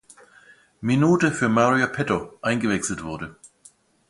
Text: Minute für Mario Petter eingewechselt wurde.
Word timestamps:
Minute 0.81 1.31
für 1.31 1.47
Mario 1.47 1.85
Petter 1.87 2.33
eingewechselt 2.41 3.03
wurde. 3.03 3.35